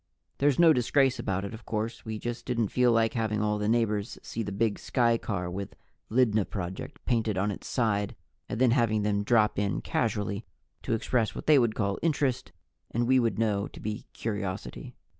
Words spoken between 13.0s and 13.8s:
we would know to